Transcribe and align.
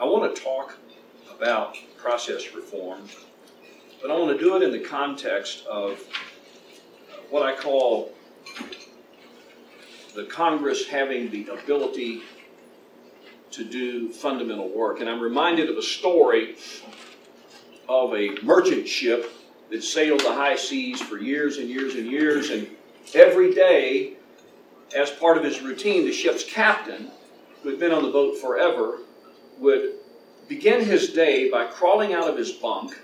I 0.00 0.04
want 0.04 0.32
to 0.32 0.40
talk 0.40 0.76
about 1.36 1.76
process 1.96 2.54
reform, 2.54 3.08
but 4.00 4.12
I 4.12 4.16
want 4.16 4.38
to 4.38 4.38
do 4.38 4.54
it 4.54 4.62
in 4.62 4.70
the 4.70 4.78
context 4.78 5.66
of 5.66 5.98
what 7.30 7.42
I 7.42 7.56
call 7.56 8.12
the 10.14 10.22
Congress 10.26 10.86
having 10.86 11.30
the 11.30 11.48
ability 11.48 12.22
to 13.50 13.64
do 13.64 14.12
fundamental 14.12 14.68
work. 14.68 15.00
And 15.00 15.10
I'm 15.10 15.20
reminded 15.20 15.68
of 15.68 15.76
a 15.76 15.82
story 15.82 16.54
of 17.88 18.14
a 18.14 18.36
merchant 18.44 18.86
ship 18.86 19.32
that 19.70 19.82
sailed 19.82 20.20
the 20.20 20.32
high 20.32 20.54
seas 20.54 21.00
for 21.00 21.18
years 21.18 21.58
and 21.58 21.68
years 21.68 21.96
and 21.96 22.06
years, 22.06 22.50
and 22.50 22.68
every 23.14 23.52
day, 23.52 24.12
as 24.96 25.10
part 25.10 25.36
of 25.36 25.42
his 25.42 25.60
routine, 25.60 26.04
the 26.04 26.12
ship's 26.12 26.44
captain, 26.44 27.10
who 27.62 27.70
had 27.70 27.80
been 27.80 27.90
on 27.90 28.04
the 28.04 28.10
boat 28.10 28.38
forever, 28.38 28.98
would 29.58 29.94
begin 30.48 30.84
his 30.84 31.12
day 31.12 31.50
by 31.50 31.66
crawling 31.66 32.14
out 32.14 32.28
of 32.28 32.36
his 32.36 32.52
bunk, 32.52 32.98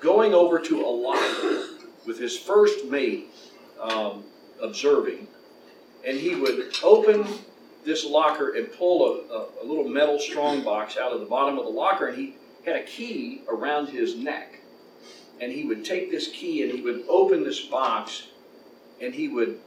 going 0.00 0.34
over 0.34 0.58
to 0.58 0.84
a 0.84 0.86
locker 0.86 1.68
with 2.06 2.18
his 2.18 2.36
first 2.36 2.84
mate 2.86 3.28
um, 3.80 4.24
observing, 4.60 5.26
and 6.06 6.18
he 6.18 6.34
would 6.34 6.74
open 6.82 7.26
this 7.84 8.04
locker 8.04 8.54
and 8.54 8.72
pull 8.72 9.04
a, 9.04 9.34
a, 9.34 9.46
a 9.62 9.64
little 9.64 9.88
metal 9.88 10.18
strong 10.18 10.62
box 10.62 10.96
out 10.96 11.12
of 11.12 11.20
the 11.20 11.26
bottom 11.26 11.58
of 11.58 11.64
the 11.64 11.70
locker, 11.70 12.08
and 12.08 12.16
he 12.16 12.36
had 12.64 12.76
a 12.76 12.82
key 12.84 13.42
around 13.48 13.88
his 13.88 14.16
neck. 14.16 14.60
And 15.40 15.50
he 15.50 15.64
would 15.64 15.84
take 15.84 16.10
this 16.10 16.28
key 16.28 16.62
and 16.62 16.72
he 16.72 16.80
would 16.80 17.04
open 17.08 17.42
this 17.42 17.60
box 17.60 18.28
and 19.00 19.12
he 19.12 19.28
would 19.28 19.58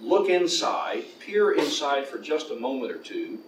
look 0.00 0.28
inside, 0.28 1.04
peer 1.20 1.52
inside 1.52 2.06
for 2.06 2.18
just 2.18 2.50
a 2.50 2.56
moment 2.56 2.92
or 2.92 2.98
two. 2.98 3.38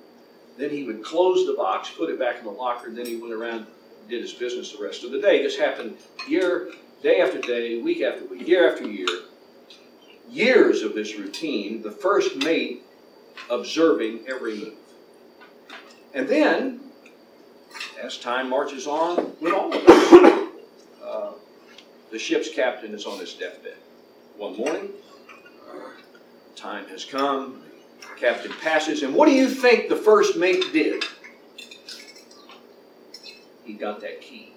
Then 0.57 0.71
he 0.71 0.85
would 0.85 1.03
close 1.03 1.47
the 1.47 1.55
box, 1.55 1.91
put 1.91 2.11
it 2.11 2.19
back 2.19 2.39
in 2.39 2.45
the 2.45 2.51
locker, 2.51 2.89
and 2.89 2.97
then 2.97 3.07
he 3.07 3.17
went 3.17 3.33
around 3.33 3.67
did 4.09 4.21
his 4.21 4.33
business 4.33 4.73
the 4.73 4.83
rest 4.83 5.05
of 5.05 5.11
the 5.11 5.21
day. 5.21 5.43
This 5.43 5.57
happened 5.57 5.97
year, 6.29 6.71
day 7.03 7.21
after 7.21 7.41
day, 7.41 7.81
week 7.81 8.03
after 8.03 8.25
week, 8.27 8.47
year 8.47 8.71
after 8.71 8.87
year. 8.87 9.09
Years 10.31 10.83
of 10.83 10.95
this 10.95 11.17
routine, 11.17 11.83
the 11.83 11.91
first 11.91 12.37
mate 12.37 12.83
observing 13.51 14.25
every 14.29 14.57
move. 14.57 14.75
And 16.15 16.29
then, 16.29 16.81
as 18.03 18.19
time 18.19 18.49
marches 18.49 18.87
on 18.87 19.37
with 19.41 19.53
all 19.53 19.73
of 19.73 19.87
us, 19.87 20.49
uh, 21.05 21.33
the 22.11 22.19
ship's 22.19 22.49
captain 22.49 22.95
is 22.95 23.07
on 23.07 23.19
his 23.19 23.35
deathbed. 23.35 23.77
One 24.37 24.57
morning, 24.57 24.91
time 26.57 26.87
has 26.89 27.05
come, 27.05 27.63
captain 28.17 28.53
passes, 28.63 29.03
and 29.03 29.15
what 29.15 29.27
do 29.27 29.33
you 29.33 29.49
think 29.49 29.89
the 29.89 29.97
first 29.97 30.37
mate 30.37 30.65
did? 30.73 31.05
He 33.65 33.75
got 33.75 34.01
that 34.01 34.21
key. 34.21 34.53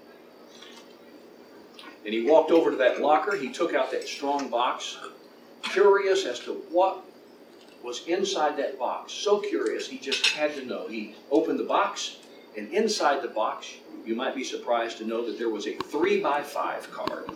And 2.05 2.13
he 2.13 2.29
walked 2.29 2.51
over 2.51 2.71
to 2.71 2.77
that 2.77 3.01
locker, 3.01 3.35
he 3.35 3.51
took 3.51 3.73
out 3.73 3.91
that 3.91 4.07
strong 4.07 4.49
box, 4.49 4.97
curious 5.63 6.25
as 6.25 6.39
to 6.41 6.53
what 6.71 7.03
was 7.83 8.05
inside 8.07 8.57
that 8.57 8.79
box. 8.79 9.13
So 9.13 9.39
curious, 9.39 9.87
he 9.87 9.97
just 9.97 10.25
had 10.27 10.55
to 10.55 10.65
know. 10.65 10.87
He 10.87 11.15
opened 11.31 11.59
the 11.59 11.65
box, 11.65 12.17
and 12.57 12.71
inside 12.71 13.21
the 13.21 13.27
box, 13.27 13.73
you 14.05 14.15
might 14.15 14.35
be 14.35 14.43
surprised 14.43 14.97
to 14.99 15.05
know 15.05 15.25
that 15.25 15.37
there 15.37 15.49
was 15.49 15.67
a 15.67 15.75
three 15.75 16.21
by 16.21 16.41
five 16.41 16.89
card 16.91 17.29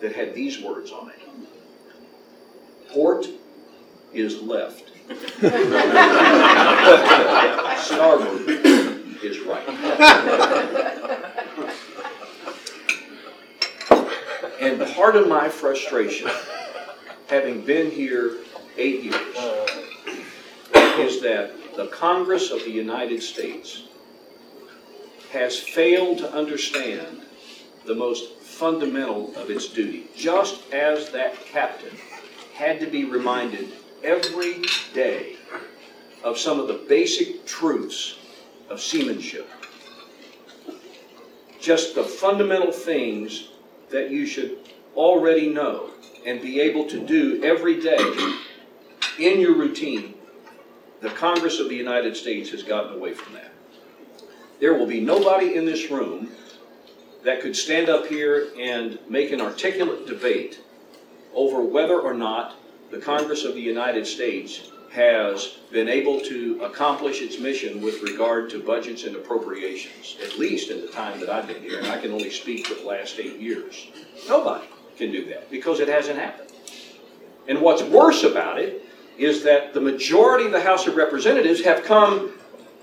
that 0.00 0.14
had 0.14 0.34
these 0.34 0.62
words 0.62 0.92
on 0.92 1.10
it 1.10 1.18
Port 2.88 3.26
is 4.12 4.40
left. 4.40 4.92
Starboard 7.78 8.48
is 9.22 9.40
right. 9.40 9.68
and 14.60 14.80
part 14.94 15.14
of 15.14 15.28
my 15.28 15.48
frustration, 15.48 16.28
having 17.28 17.60
been 17.64 17.90
here 17.90 18.38
eight 18.76 19.04
years, 19.04 19.36
is 20.98 21.20
that 21.22 21.52
the 21.76 21.86
Congress 21.92 22.50
of 22.50 22.64
the 22.64 22.70
United 22.70 23.22
States 23.22 23.84
has 25.30 25.58
failed 25.58 26.18
to 26.18 26.32
understand 26.32 27.22
the 27.84 27.94
most 27.94 28.40
fundamental 28.40 29.32
of 29.36 29.50
its 29.50 29.68
duty. 29.68 30.08
Just 30.16 30.72
as 30.72 31.10
that 31.10 31.36
captain 31.46 31.96
had 32.54 32.80
to 32.80 32.86
be 32.86 33.04
reminded 33.04 33.72
every 34.06 34.62
day 34.94 35.34
of 36.22 36.38
some 36.38 36.60
of 36.60 36.68
the 36.68 36.84
basic 36.88 37.44
truths 37.44 38.18
of 38.70 38.80
seamanship. 38.80 39.50
Just 41.60 41.96
the 41.96 42.04
fundamental 42.04 42.70
things 42.70 43.48
that 43.90 44.10
you 44.10 44.24
should 44.24 44.58
already 44.94 45.48
know 45.48 45.90
and 46.24 46.40
be 46.40 46.60
able 46.60 46.86
to 46.86 47.04
do 47.04 47.42
every 47.42 47.80
day 47.80 47.98
in 49.18 49.40
your 49.40 49.56
routine. 49.56 50.14
The 51.00 51.10
Congress 51.10 51.58
of 51.58 51.68
the 51.68 51.74
United 51.74 52.16
States 52.16 52.50
has 52.50 52.62
gotten 52.62 52.94
away 52.94 53.12
from 53.12 53.34
that. 53.34 53.52
There 54.60 54.74
will 54.74 54.86
be 54.86 55.00
nobody 55.00 55.56
in 55.56 55.66
this 55.66 55.90
room 55.90 56.30
that 57.24 57.40
could 57.40 57.56
stand 57.56 57.88
up 57.88 58.06
here 58.06 58.48
and 58.58 58.98
make 59.08 59.32
an 59.32 59.40
articulate 59.40 60.06
debate 60.06 60.60
over 61.34 61.60
whether 61.60 62.00
or 62.00 62.14
not 62.14 62.54
the 62.90 62.98
Congress 62.98 63.44
of 63.44 63.54
the 63.54 63.60
United 63.60 64.06
States 64.06 64.70
has 64.92 65.58
been 65.70 65.88
able 65.88 66.20
to 66.20 66.60
accomplish 66.62 67.20
its 67.20 67.38
mission 67.38 67.82
with 67.82 68.02
regard 68.02 68.48
to 68.48 68.62
budgets 68.62 69.04
and 69.04 69.16
appropriations, 69.16 70.16
at 70.22 70.38
least 70.38 70.70
in 70.70 70.80
the 70.80 70.88
time 70.88 71.20
that 71.20 71.28
I've 71.28 71.46
been 71.46 71.60
here, 71.60 71.78
and 71.78 71.88
I 71.88 72.00
can 72.00 72.12
only 72.12 72.30
speak 72.30 72.66
for 72.66 72.74
the 72.74 72.86
last 72.88 73.18
eight 73.18 73.38
years. 73.38 73.88
Nobody 74.28 74.66
can 74.96 75.12
do 75.12 75.26
that 75.26 75.50
because 75.50 75.80
it 75.80 75.88
hasn't 75.88 76.18
happened. 76.18 76.50
And 77.48 77.60
what's 77.60 77.82
worse 77.82 78.22
about 78.22 78.58
it 78.58 78.84
is 79.18 79.42
that 79.42 79.74
the 79.74 79.80
majority 79.80 80.46
of 80.46 80.52
the 80.52 80.60
House 80.60 80.86
of 80.86 80.96
Representatives 80.96 81.62
have 81.62 81.84
come 81.84 82.32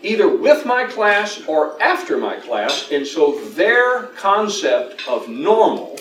either 0.02 0.28
with 0.28 0.66
my 0.66 0.85
class 0.85 1.41
or 1.47 1.81
after 1.81 2.18
my 2.18 2.35
class, 2.35 2.90
and 2.91 3.08
so 3.08 3.40
their 3.52 4.03
concept 4.18 5.08
of 5.08 5.30
normal 5.30 5.97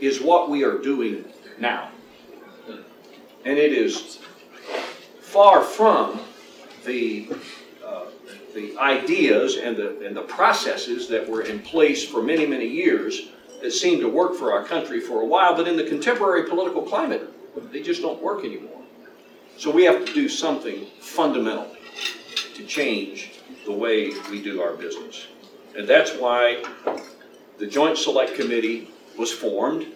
is 0.00 0.20
what 0.20 0.50
we 0.50 0.64
are 0.64 0.78
doing 0.78 1.24
now. 1.58 1.90
And 3.46 3.58
it 3.58 3.72
is 3.72 4.18
far 5.20 5.62
from 5.62 6.20
the, 6.84 7.28
uh, 7.84 8.06
the 8.56 8.76
ideas 8.76 9.56
and 9.56 9.76
the, 9.76 10.04
and 10.04 10.16
the 10.16 10.22
processes 10.22 11.06
that 11.10 11.28
were 11.28 11.42
in 11.42 11.60
place 11.60 12.04
for 12.04 12.20
many, 12.20 12.44
many 12.44 12.66
years 12.66 13.28
that 13.62 13.70
seemed 13.70 14.00
to 14.00 14.08
work 14.08 14.34
for 14.34 14.52
our 14.52 14.64
country 14.64 14.98
for 14.98 15.22
a 15.22 15.24
while, 15.24 15.54
but 15.54 15.68
in 15.68 15.76
the 15.76 15.84
contemporary 15.84 16.48
political 16.48 16.82
climate, 16.82 17.22
they 17.70 17.80
just 17.80 18.02
don't 18.02 18.20
work 18.20 18.44
anymore. 18.44 18.82
So 19.56 19.70
we 19.70 19.84
have 19.84 20.04
to 20.04 20.12
do 20.12 20.28
something 20.28 20.84
fundamental 20.98 21.68
to 22.56 22.66
change 22.66 23.30
the 23.64 23.70
way 23.70 24.10
we 24.28 24.42
do 24.42 24.60
our 24.60 24.74
business. 24.74 25.28
And 25.78 25.86
that's 25.86 26.10
why 26.16 26.64
the 27.58 27.66
Joint 27.68 27.96
Select 27.96 28.34
Committee 28.34 28.90
was 29.16 29.30
formed 29.30 29.86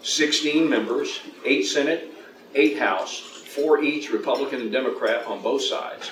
16 0.00 0.66
members, 0.66 1.20
8 1.44 1.62
Senate, 1.64 2.10
8 2.54 2.78
House, 2.78 3.18
4 3.18 3.82
each 3.82 4.10
Republican 4.10 4.60
and 4.60 4.72
Democrat 4.72 5.26
on 5.26 5.42
both 5.42 5.62
sides, 5.62 6.10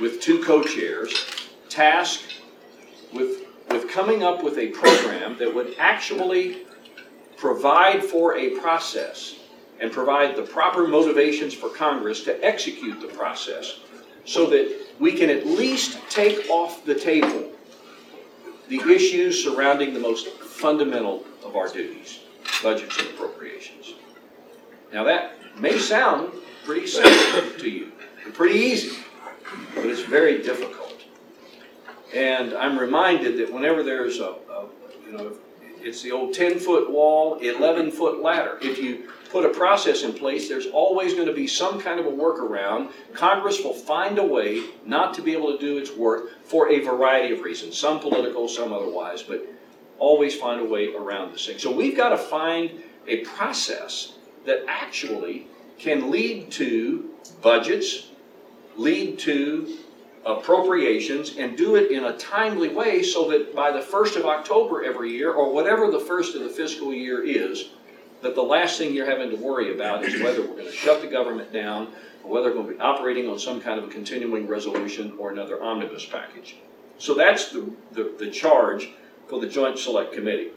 with 0.00 0.20
two 0.20 0.42
co 0.42 0.62
chairs, 0.62 1.48
tasked 1.68 2.34
with, 3.12 3.46
with 3.70 3.88
coming 3.90 4.22
up 4.22 4.42
with 4.42 4.58
a 4.58 4.68
program 4.68 5.36
that 5.38 5.52
would 5.54 5.74
actually 5.78 6.66
provide 7.36 8.02
for 8.04 8.36
a 8.36 8.50
process 8.58 9.36
and 9.80 9.92
provide 9.92 10.36
the 10.36 10.42
proper 10.42 10.86
motivations 10.86 11.54
for 11.54 11.68
Congress 11.68 12.24
to 12.24 12.44
execute 12.44 13.00
the 13.00 13.06
process 13.08 13.80
so 14.24 14.46
that 14.50 14.86
we 14.98 15.12
can 15.12 15.30
at 15.30 15.46
least 15.46 15.98
take 16.10 16.48
off 16.50 16.84
the 16.84 16.94
table 16.94 17.52
the 18.68 18.80
issues 18.80 19.42
surrounding 19.42 19.94
the 19.94 20.00
most 20.00 20.28
fundamental 20.40 21.24
of 21.42 21.56
our 21.56 21.68
duties 21.72 22.20
budgets 22.62 22.98
and 22.98 23.08
appropriations. 23.08 23.94
Now, 24.92 25.04
that 25.04 25.36
may 25.58 25.78
sound 25.78 26.32
pretty 26.64 26.86
simple 26.86 27.58
to 27.60 27.68
you 27.68 27.92
pretty 28.32 28.58
easy, 28.58 28.96
but 29.74 29.86
it's 29.86 30.02
very 30.02 30.42
difficult. 30.42 31.02
And 32.14 32.54
I'm 32.54 32.78
reminded 32.78 33.38
that 33.38 33.52
whenever 33.52 33.82
there's 33.82 34.20
a, 34.20 34.36
a 34.50 34.66
you 35.06 35.12
know, 35.12 35.32
it's 35.80 36.02
the 36.02 36.12
old 36.12 36.34
10 36.34 36.58
foot 36.58 36.90
wall, 36.90 37.36
11 37.36 37.90
foot 37.92 38.22
ladder. 38.22 38.58
If 38.60 38.78
you 38.78 39.10
put 39.30 39.44
a 39.44 39.50
process 39.50 40.02
in 40.02 40.12
place, 40.12 40.48
there's 40.48 40.66
always 40.66 41.14
going 41.14 41.28
to 41.28 41.34
be 41.34 41.46
some 41.46 41.80
kind 41.80 42.00
of 42.00 42.06
a 42.06 42.10
workaround. 42.10 42.90
Congress 43.12 43.62
will 43.62 43.74
find 43.74 44.18
a 44.18 44.24
way 44.24 44.64
not 44.84 45.14
to 45.14 45.22
be 45.22 45.32
able 45.32 45.52
to 45.52 45.58
do 45.58 45.78
its 45.78 45.92
work 45.92 46.44
for 46.44 46.70
a 46.70 46.80
variety 46.80 47.34
of 47.34 47.40
reasons, 47.40 47.78
some 47.78 48.00
political, 48.00 48.48
some 48.48 48.72
otherwise, 48.72 49.22
but 49.22 49.46
always 49.98 50.34
find 50.34 50.60
a 50.60 50.64
way 50.64 50.94
around 50.94 51.32
this 51.32 51.46
thing. 51.46 51.58
So 51.58 51.70
we've 51.70 51.96
got 51.96 52.10
to 52.10 52.18
find 52.18 52.82
a 53.06 53.24
process 53.24 54.17
that 54.46 54.64
actually 54.68 55.46
can 55.78 56.10
lead 56.10 56.50
to 56.52 57.10
budgets, 57.42 58.08
lead 58.76 59.18
to 59.20 59.78
appropriations 60.26 61.36
and 61.36 61.56
do 61.56 61.76
it 61.76 61.90
in 61.90 62.04
a 62.04 62.16
timely 62.18 62.68
way 62.68 63.02
so 63.02 63.30
that 63.30 63.54
by 63.54 63.70
the 63.70 63.80
1st 63.80 64.16
of 64.16 64.26
October 64.26 64.84
every 64.84 65.10
year, 65.12 65.32
or 65.32 65.52
whatever 65.52 65.90
the 65.90 66.00
first 66.00 66.34
of 66.34 66.42
the 66.42 66.48
fiscal 66.48 66.92
year 66.92 67.22
is, 67.22 67.70
that 68.20 68.34
the 68.34 68.42
last 68.42 68.78
thing 68.78 68.92
you're 68.92 69.08
having 69.08 69.30
to 69.30 69.36
worry 69.36 69.72
about 69.72 70.04
is 70.04 70.20
whether 70.20 70.40
we're 70.40 70.56
going 70.56 70.66
to 70.66 70.72
shut 70.72 71.00
the 71.00 71.06
government 71.06 71.52
down 71.52 71.88
or 72.24 72.32
whether 72.32 72.48
we're 72.48 72.54
going 72.54 72.66
to 72.66 72.72
be 72.74 72.80
operating 72.80 73.28
on 73.28 73.38
some 73.38 73.60
kind 73.60 73.78
of 73.78 73.84
a 73.84 73.92
continuing 73.92 74.46
resolution 74.46 75.14
or 75.18 75.30
another 75.30 75.62
omnibus 75.62 76.04
package. 76.04 76.56
So 76.98 77.14
that's 77.14 77.52
the, 77.52 77.70
the, 77.92 78.12
the 78.18 78.30
charge 78.30 78.90
for 79.28 79.40
the 79.40 79.46
Joint 79.46 79.78
Select 79.78 80.12
Committee. 80.12 80.50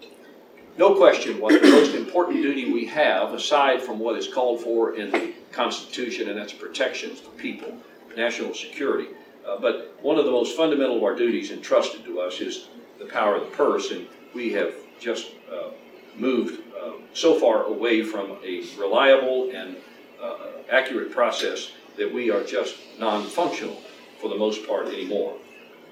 No 0.77 0.95
question 0.95 1.39
what 1.39 1.61
the 1.61 1.69
most 1.69 1.95
important 1.95 2.41
duty 2.41 2.71
we 2.71 2.85
have, 2.85 3.33
aside 3.33 3.81
from 3.81 3.99
what 3.99 4.17
is 4.17 4.27
called 4.27 4.61
for 4.61 4.95
in 4.95 5.11
the 5.11 5.33
Constitution, 5.51 6.29
and 6.29 6.37
that's 6.37 6.53
protection 6.53 7.15
for 7.15 7.29
people, 7.31 7.77
national 8.15 8.53
security. 8.53 9.09
Uh, 9.47 9.59
but 9.59 9.97
one 10.01 10.17
of 10.17 10.25
the 10.25 10.31
most 10.31 10.55
fundamental 10.55 10.97
of 10.97 11.03
our 11.03 11.15
duties 11.15 11.51
entrusted 11.51 12.05
to 12.05 12.21
us 12.21 12.39
is 12.39 12.69
the 12.99 13.05
power 13.05 13.35
of 13.35 13.49
the 13.49 13.55
purse, 13.55 13.91
and 13.91 14.07
we 14.33 14.53
have 14.53 14.73
just 14.99 15.31
uh, 15.51 15.71
moved 16.15 16.61
uh, 16.81 16.91
so 17.13 17.37
far 17.37 17.65
away 17.65 18.03
from 18.03 18.37
a 18.43 18.63
reliable 18.79 19.51
and 19.53 19.75
uh, 20.21 20.37
accurate 20.71 21.11
process 21.11 21.71
that 21.97 22.11
we 22.11 22.31
are 22.31 22.43
just 22.43 22.77
non 22.97 23.25
functional 23.25 23.81
for 24.21 24.29
the 24.29 24.37
most 24.37 24.65
part 24.65 24.87
anymore. 24.87 25.35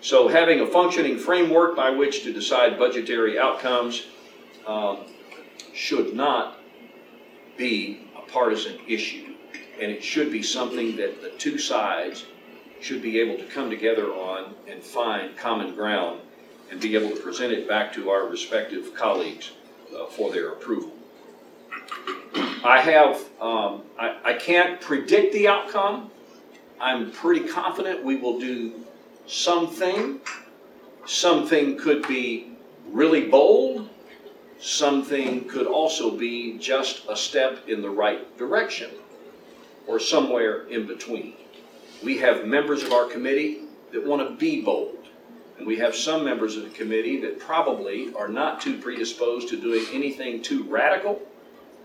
So, 0.01 0.29
having 0.29 0.61
a 0.61 0.67
functioning 0.67 1.17
framework 1.17 1.75
by 1.75 1.89
which 1.89 2.23
to 2.23 2.31
decide 2.31 2.79
budgetary 2.79 3.37
outcomes 3.37 4.05
um, 4.69 4.99
should 5.73 6.13
not 6.13 6.59
be 7.57 8.07
a 8.15 8.31
partisan 8.31 8.79
issue. 8.87 9.33
And 9.81 9.91
it 9.91 10.03
should 10.03 10.31
be 10.31 10.43
something 10.43 10.95
that 10.97 11.21
the 11.21 11.31
two 11.31 11.57
sides 11.57 12.25
should 12.79 13.01
be 13.01 13.19
able 13.19 13.37
to 13.37 13.45
come 13.45 13.69
together 13.69 14.11
on 14.13 14.53
and 14.67 14.83
find 14.83 15.35
common 15.35 15.73
ground 15.73 16.21
and 16.69 16.79
be 16.79 16.95
able 16.95 17.09
to 17.09 17.21
present 17.21 17.51
it 17.51 17.67
back 17.67 17.91
to 17.93 18.11
our 18.11 18.27
respective 18.27 18.93
colleagues 18.93 19.51
uh, 19.97 20.05
for 20.05 20.31
their 20.31 20.49
approval. 20.49 20.91
I 22.63 22.81
have, 22.81 23.15
um, 23.41 23.81
I, 23.97 24.17
I 24.23 24.33
can't 24.33 24.79
predict 24.79 25.33
the 25.33 25.47
outcome. 25.47 26.11
I'm 26.79 27.11
pretty 27.11 27.47
confident 27.47 28.03
we 28.03 28.17
will 28.17 28.39
do 28.39 28.85
something. 29.25 30.19
Something 31.05 31.77
could 31.77 32.07
be 32.07 32.51
really 32.91 33.27
bold. 33.27 33.88
Something 34.59 35.47
could 35.47 35.67
also 35.67 36.11
be 36.11 36.57
just 36.57 37.03
a 37.07 37.15
step 37.15 37.67
in 37.69 37.81
the 37.81 37.89
right 37.89 38.37
direction 38.37 38.91
or 39.87 39.99
somewhere 39.99 40.67
in 40.67 40.85
between. 40.85 41.33
We 42.03 42.17
have 42.17 42.45
members 42.45 42.83
of 42.83 42.91
our 42.91 43.05
committee 43.05 43.61
that 43.91 44.05
want 44.05 44.27
to 44.27 44.35
be 44.35 44.61
bold. 44.61 44.95
And 45.57 45.67
we 45.67 45.77
have 45.77 45.95
some 45.95 46.23
members 46.23 46.55
of 46.55 46.63
the 46.63 46.69
committee 46.69 47.19
that 47.21 47.39
probably 47.39 48.13
are 48.15 48.29
not 48.29 48.61
too 48.61 48.77
predisposed 48.77 49.49
to 49.49 49.59
doing 49.59 49.85
anything 49.91 50.41
too 50.41 50.63
radical. 50.63 51.21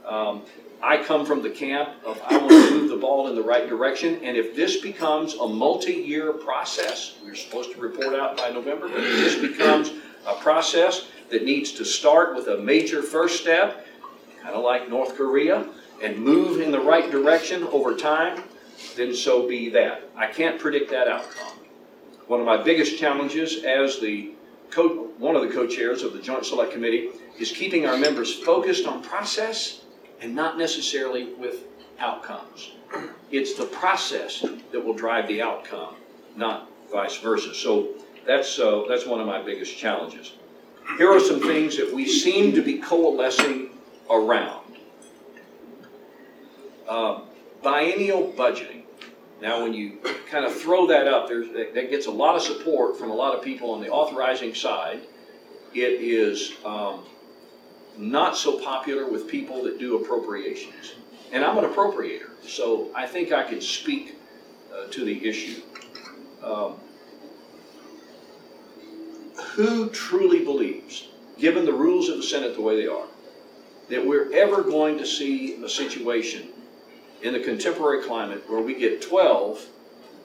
Um, 0.07 0.43
I 0.83 1.03
come 1.03 1.25
from 1.25 1.43
the 1.43 1.51
camp 1.51 1.91
of 2.05 2.21
I 2.25 2.37
want 2.37 2.51
to 2.51 2.71
move 2.71 2.91
the 2.91 2.97
ball 2.97 3.29
in 3.29 3.35
the 3.35 3.43
right 3.43 3.69
direction, 3.69 4.21
and 4.23 4.37
if 4.37 4.55
this 4.55 4.81
becomes 4.81 5.35
a 5.35 5.49
multi-year 5.49 6.35
process, 6.35 7.17
we're 7.25 7.35
supposed 7.35 7.73
to 7.73 7.81
report 7.81 8.15
out 8.15 8.37
by 8.37 8.51
November, 8.51 8.89
but 8.89 8.99
if 8.99 9.17
this 9.17 9.41
becomes 9.41 9.93
a 10.27 10.35
process 10.35 11.07
that 11.31 11.45
needs 11.45 11.73
to 11.73 11.85
start 11.85 12.35
with 12.35 12.49
a 12.49 12.59
major 12.59 13.03
first 13.03 13.41
step, 13.41 13.87
kind 14.43 14.55
of 14.55 14.63
like 14.63 14.89
North 14.89 15.17
Korea, 15.17 15.67
and 16.03 16.19
move 16.19 16.61
in 16.61 16.71
the 16.71 16.81
right 16.81 17.11
direction 17.11 17.65
over 17.65 17.97
time, 17.97 18.43
then 18.97 19.15
so 19.15 19.49
be 19.49 19.71
that. 19.71 20.03
I 20.17 20.27
can't 20.27 20.59
predict 20.59 20.91
that 20.91 21.09
outcome. 21.09 21.59
One 22.27 22.41
of 22.41 22.47
my 22.47 22.63
biggest 22.63 22.99
challenges 22.99 23.65
as 23.65 24.01
the 24.01 24.33
co- 24.71 25.09
one 25.19 25.37
of 25.37 25.43
the 25.43 25.49
co-chairs 25.49 26.03
of 26.03 26.13
the 26.13 26.21
Joint 26.21 26.45
Select 26.45 26.73
Committee 26.73 27.11
is 27.39 27.51
keeping 27.53 27.87
our 27.87 27.97
members 27.97 28.35
focused 28.35 28.87
on 28.87 29.03
process 29.03 29.83
and 30.21 30.35
not 30.35 30.59
necessarily 30.59 31.35
with 31.35 31.65
outcomes. 31.99 32.73
It's 33.31 33.55
the 33.55 33.67
process 33.67 34.45
that 34.73 34.85
will 34.85 34.95
drive 34.95 35.29
the 35.29 35.43
outcome, 35.43 35.95
not 36.37 36.71
vice 36.91 37.17
versa. 37.19 37.55
So 37.55 37.89
that's 38.27 38.59
uh, 38.59 38.85
that's 38.89 39.07
one 39.07 39.21
of 39.21 39.27
my 39.27 39.43
biggest 39.43 39.77
challenges. 39.77 40.35
Here 40.99 41.11
are 41.11 41.21
some 41.21 41.41
things 41.41 41.77
that 41.77 41.93
we 41.93 42.07
seem 42.07 42.55
to 42.55 42.63
be 42.63 42.79
coalescing 42.79 43.71
around. 44.09 44.65
Uh, 46.89 47.23
biennial 47.63 48.33
budgeting. 48.37 48.83
Now, 49.43 49.63
when 49.63 49.75
you 49.75 49.99
kind 50.31 50.45
of 50.45 50.55
throw 50.55 50.87
that 50.87 51.09
up, 51.09 51.27
there's, 51.27 51.49
that 51.53 51.91
gets 51.91 52.07
a 52.07 52.11
lot 52.11 52.37
of 52.37 52.43
support 52.43 52.97
from 52.97 53.11
a 53.11 53.15
lot 53.15 53.35
of 53.37 53.43
people 53.43 53.73
on 53.73 53.81
the 53.81 53.89
authorizing 53.89 54.55
side. 54.55 55.01
It 55.75 56.01
is 56.01 56.53
um, 56.65 57.05
not 57.99 58.37
so 58.37 58.61
popular 58.61 59.11
with 59.11 59.29
people 59.29 59.65
that 59.65 59.79
do 59.79 59.97
appropriations. 59.97 60.95
And 61.33 61.45
I'm 61.45 61.59
an 61.59 61.65
appropriator, 61.65 62.31
so 62.47 62.91
I 62.95 63.07
think 63.07 63.33
I 63.33 63.43
can 63.43 63.61
speak 63.61 64.17
uh, 64.73 64.87
to 64.93 65.05
the 65.05 65.27
issue. 65.27 65.63
Um, 66.43 66.77
who 69.55 69.89
truly 69.91 70.45
believes, 70.45 71.09
given 71.39 71.65
the 71.65 71.73
rules 71.73 72.09
of 72.09 72.17
the 72.17 72.23
Senate 72.23 72.55
the 72.55 72.61
way 72.61 72.77
they 72.77 72.87
are, 72.87 73.07
that 73.89 74.05
we're 74.05 74.33
ever 74.33 74.63
going 74.63 74.99
to 74.99 75.07
see 75.07 75.63
a 75.63 75.69
situation 75.69 76.49
in 77.23 77.33
the 77.33 77.41
contemporary 77.41 78.03
climate 78.03 78.49
where 78.49 78.61
we 78.61 78.75
get 78.75 79.03
12 79.03 79.67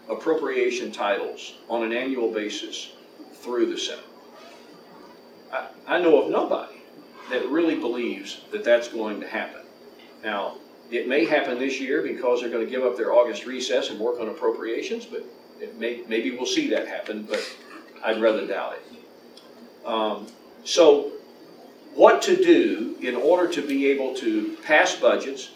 appropriation 0.09 0.91
titles 0.91 1.55
on 1.69 1.83
an 1.83 1.93
annual 1.93 2.31
basis 2.31 2.93
through 3.33 3.67
the 3.67 3.77
Senate. 3.77 4.03
I, 5.51 5.67
I 5.87 6.01
know 6.01 6.21
of 6.21 6.31
nobody 6.31 6.81
that 7.29 7.47
really 7.47 7.75
believes 7.75 8.41
that 8.51 8.63
that's 8.63 8.87
going 8.87 9.21
to 9.21 9.27
happen. 9.27 9.61
Now, 10.23 10.55
it 10.91 11.07
may 11.07 11.25
happen 11.25 11.59
this 11.59 11.79
year 11.79 12.01
because 12.01 12.41
they're 12.41 12.49
going 12.49 12.65
to 12.65 12.71
give 12.71 12.83
up 12.83 12.97
their 12.97 13.13
August 13.13 13.45
recess 13.45 13.89
and 13.89 13.99
work 13.99 14.19
on 14.19 14.27
appropriations, 14.27 15.05
but 15.05 15.23
may, 15.77 16.01
maybe 16.07 16.31
we'll 16.31 16.45
see 16.45 16.69
that 16.71 16.87
happen, 16.87 17.23
but 17.23 17.39
I'd 18.03 18.19
rather 18.19 18.45
doubt 18.47 18.73
it. 18.73 18.88
Um, 19.85 20.27
so, 20.63 21.11
what 21.95 22.21
to 22.23 22.35
do 22.35 22.95
in 23.01 23.15
order 23.15 23.51
to 23.51 23.61
be 23.65 23.87
able 23.87 24.13
to 24.15 24.57
pass 24.63 24.95
budgets 24.95 25.51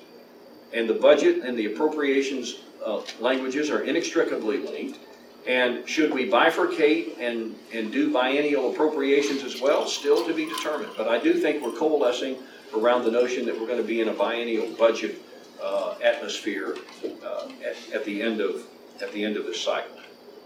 and 0.73 0.89
the 0.89 0.93
budget 0.93 1.43
and 1.43 1.57
the 1.57 1.67
appropriations 1.67 2.59
uh, 2.85 3.01
languages 3.19 3.69
are 3.69 3.83
inextricably 3.83 4.57
linked. 4.57 4.99
And 5.47 5.87
should 5.87 6.13
we 6.13 6.29
bifurcate 6.29 7.19
and, 7.19 7.55
and 7.73 7.91
do 7.91 8.11
biennial 8.11 8.71
appropriations 8.71 9.43
as 9.43 9.61
well? 9.61 9.87
Still 9.87 10.25
to 10.25 10.33
be 10.33 10.45
determined. 10.45 10.91
But 10.97 11.07
I 11.07 11.19
do 11.19 11.33
think 11.33 11.63
we're 11.63 11.77
coalescing 11.77 12.37
around 12.75 13.03
the 13.03 13.11
notion 13.11 13.45
that 13.45 13.59
we're 13.59 13.67
going 13.67 13.81
to 13.81 13.87
be 13.87 14.01
in 14.01 14.07
a 14.07 14.13
biennial 14.13 14.67
budget 14.75 15.21
uh, 15.61 15.95
atmosphere 16.03 16.77
uh, 17.23 17.49
at, 17.65 17.93
at, 17.93 18.05
the 18.05 18.21
end 18.21 18.41
of 18.41 18.63
at 19.01 19.11
the 19.11 19.23
end 19.23 19.37
of 19.37 19.45
this 19.45 19.61
cycle. 19.61 19.97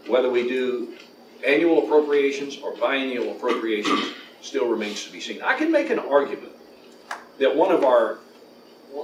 Whether 0.07 0.29
we 0.29 0.47
do 0.47 0.95
annual 1.45 1.85
appropriations 1.85 2.57
or 2.59 2.75
biennial 2.75 3.31
appropriations 3.31 4.13
still 4.41 4.67
remains 4.67 5.05
to 5.05 5.11
be 5.11 5.19
seen. 5.19 5.41
I 5.41 5.57
can 5.57 5.71
make 5.71 5.89
an 5.89 5.99
argument 5.99 6.53
that 7.39 7.55
one 7.55 7.71
of 7.71 7.83
our 7.83 8.19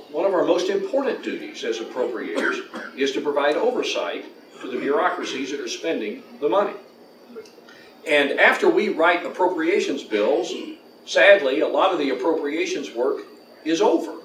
one 0.09 0.25
of 0.25 0.33
our 0.33 0.45
most 0.45 0.69
important 0.69 1.23
duties 1.23 1.63
as 1.63 1.77
appropriators 1.77 2.65
is 2.97 3.11
to 3.11 3.21
provide 3.21 3.55
oversight 3.55 4.25
to 4.61 4.71
the 4.71 4.79
bureaucracies 4.79 5.51
that 5.51 5.59
are 5.59 5.67
spending 5.67 6.23
the 6.39 6.49
money. 6.49 6.73
And 8.07 8.39
after 8.39 8.69
we 8.69 8.89
write 8.89 9.25
appropriations 9.25 10.03
bills, 10.03 10.51
sadly, 11.05 11.59
a 11.59 11.67
lot 11.67 11.91
of 11.91 11.99
the 11.99 12.09
appropriations 12.09 12.91
work 12.91 13.25
is 13.65 13.81
over. 13.81 14.19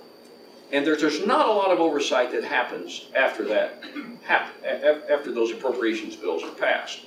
And 0.73 0.87
there's 0.87 1.27
not 1.27 1.49
a 1.49 1.53
lot 1.53 1.71
of 1.71 1.81
oversight 1.81 2.31
that 2.33 2.45
happens 2.45 3.07
after 3.17 3.45
that, 3.45 3.83
after 4.29 5.33
those 5.33 5.51
appropriations 5.51 6.17
bills 6.17 6.43
are 6.43 6.53
passed. 6.53 7.01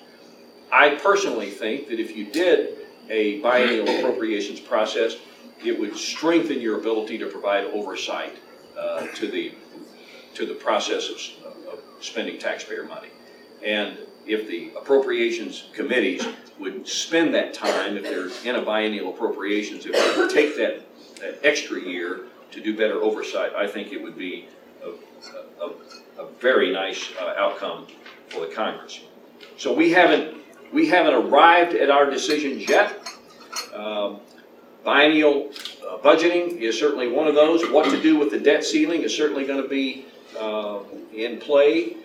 I 0.71 0.95
personally 0.95 1.49
think 1.49 1.89
that 1.89 1.99
if 1.99 2.15
you 2.15 2.31
did 2.31 2.77
a 3.09 3.39
biennial 3.41 3.89
appropriations 3.89 4.59
process, 4.59 5.17
it 5.63 5.77
would 5.77 5.95
strengthen 5.95 6.61
your 6.61 6.79
ability 6.79 7.17
to 7.19 7.27
provide 7.27 7.65
oversight 7.65 8.37
uh, 8.77 9.07
to 9.15 9.27
the 9.27 9.53
to 10.33 10.45
the 10.45 10.53
process 10.53 11.09
of, 11.09 11.45
of, 11.67 11.79
spending 11.99 12.39
taxpayer 12.39 12.85
money. 12.85 13.09
And 13.63 13.97
if 14.25 14.47
the 14.47 14.71
appropriations 14.79 15.67
committees 15.73 16.25
would 16.57 16.87
spend 16.87 17.35
that 17.35 17.53
time, 17.53 17.97
if 17.97 18.03
they're 18.03 18.29
in 18.49 18.59
a 18.59 18.65
biennial 18.65 19.13
appropriations, 19.13 19.85
if 19.85 19.91
they 19.91 20.21
would 20.21 20.33
take 20.33 20.55
that, 20.55 20.85
that 21.19 21.45
extra 21.45 21.81
year 21.81 22.21
to 22.51 22.61
do 22.61 22.75
better 22.77 23.01
oversight, 23.01 23.53
I 23.53 23.67
think 23.67 23.91
it 23.91 24.01
would 24.01 24.17
be 24.17 24.47
a, 24.83 24.91
a, 25.63 26.23
a 26.23 26.27
very 26.39 26.71
nice 26.71 27.11
uh, 27.19 27.35
outcome 27.37 27.87
for 28.29 28.47
the 28.47 28.53
Congress. 28.53 29.01
So 29.57 29.73
we 29.73 29.91
haven't 29.91 30.37
we 30.71 30.87
haven't 30.87 31.13
arrived 31.13 31.73
at 31.73 31.89
our 31.89 32.09
decisions 32.09 32.67
yet. 32.67 32.97
Um, 33.73 34.19
Biennial 34.83 35.51
uh, 35.87 35.97
budgeting 35.97 36.57
is 36.57 36.79
certainly 36.79 37.07
one 37.07 37.27
of 37.27 37.35
those. 37.35 37.69
What 37.69 37.85
to 37.91 38.01
do 38.01 38.17
with 38.17 38.31
the 38.31 38.39
debt 38.39 38.63
ceiling 38.63 39.03
is 39.03 39.15
certainly 39.15 39.45
going 39.45 39.61
to 39.61 39.69
be 39.69 40.05
uh, 40.39 40.79
in 41.13 41.39
play. 41.39 41.97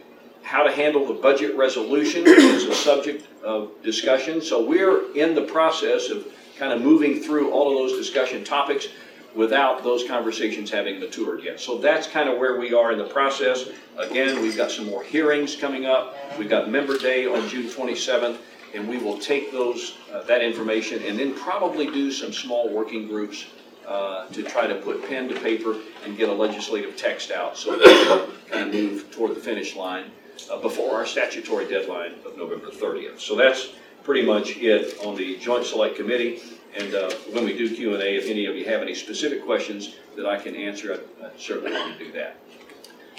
how 0.43 0.63
to 0.63 0.71
handle 0.71 1.07
the 1.07 1.15
budget 1.15 1.57
resolution 1.57 2.25
is 2.27 2.65
a 2.65 2.75
subject 2.75 3.27
of 3.43 3.71
discussion. 3.83 4.41
So 4.41 4.65
we're 4.65 5.13
in 5.15 5.35
the 5.35 5.43
process 5.43 6.11
of 6.11 6.27
kind 6.59 6.73
of 6.73 6.81
moving 6.83 7.21
through 7.21 7.51
all 7.51 7.71
of 7.71 7.79
those 7.79 7.99
discussion 7.99 8.45
topics 8.45 8.89
without 9.35 9.83
those 9.83 10.07
conversations 10.07 10.71
having 10.71 10.99
matured 10.99 11.43
yet. 11.43 11.61
So 11.61 11.79
that's 11.79 12.07
kind 12.07 12.29
of 12.29 12.39
where 12.39 12.59
we 12.59 12.73
are 12.73 12.93
in 12.93 12.99
the 12.99 13.09
process. 13.09 13.69
Again, 13.99 14.41
we've 14.41 14.57
got 14.57 14.71
some 14.71 14.87
more 14.87 15.03
hearings 15.03 15.57
coming 15.57 15.85
up. 15.85 16.17
We've 16.39 16.49
got 16.49 16.71
Member 16.71 16.97
Day 16.97 17.27
on 17.27 17.47
June 17.49 17.69
27th, 17.69 18.39
and 18.77 18.87
we 18.87 18.99
will 18.99 19.19
take 19.19 19.51
those 19.51 19.97
uh, 20.13 20.23
that 20.25 20.43
information 20.43 21.03
and 21.03 21.19
then 21.19 21.35
probably 21.35 21.87
do 21.87 22.13
some 22.13 22.33
small 22.33 22.69
working 22.69 23.09
groups 23.09 23.47
uh, 23.89 24.27
to 24.29 24.43
try 24.43 24.67
to 24.67 24.75
put 24.77 25.09
pen 25.09 25.29
to 25.29 25.41
paper 25.41 25.77
and 26.05 26.17
get 26.17 26.29
a 26.29 26.33
legislative 26.33 26.97
text 26.97 27.31
out 27.31 27.57
so 27.57 27.77
that 27.77 28.29
we 28.29 28.51
can 28.51 28.71
move 28.71 29.11
toward 29.11 29.35
the 29.35 29.41
finish 29.41 29.75
line 29.77 30.11
uh, 30.51 30.61
before 30.61 30.95
our 30.95 31.07
statutory 31.07 31.67
deadline 31.69 32.15
of 32.25 32.37
November 32.37 32.69
30th. 32.69 33.21
So 33.21 33.35
that's 33.35 33.71
pretty 34.03 34.27
much 34.27 34.57
it 34.59 34.99
on 35.05 35.17
the 35.17 35.37
Joint 35.39 35.65
Select 35.65 35.97
Committee. 35.97 36.41
And 36.79 36.95
uh, 36.95 37.11
when 37.33 37.45
we 37.45 37.57
do 37.57 37.75
Q 37.75 37.95
and 37.95 38.03
A, 38.03 38.17
if 38.17 38.27
any 38.29 38.47
of 38.47 38.55
you 38.55 38.65
have 38.67 38.83
any 38.83 38.95
specific 38.95 39.45
questions 39.45 39.97
that 40.17 40.27
I 40.27 40.39
can 40.39 40.55
answer, 40.55 41.01
I, 41.23 41.31
certainly 41.39 41.73
want 41.73 41.99
to 41.99 42.05
do 42.05 42.13
that. 42.13 42.37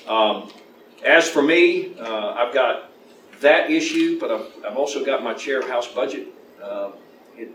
Um, 0.08 0.52
as 1.06 1.28
for 1.28 1.42
me, 1.42 1.98
uh, 1.98 2.34
I've 2.34 2.54
got 2.54 2.87
that 3.42 3.70
issue, 3.70 4.20
but 4.20 4.32
I've, 4.32 4.48
I've 4.66 4.78
also 4.78 5.04
got 5.06 5.24
my 5.24 5.34
chair 5.34 5.60
of 5.60 5.68
House 5.68 5.88
budget 5.88 6.28
uh, 6.62 6.92
in, 7.38 7.54